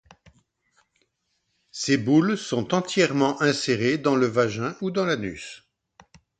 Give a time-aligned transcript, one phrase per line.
[1.69, 5.69] Ces boules sont entièrement insérées dans le vagin ou dans l'anus.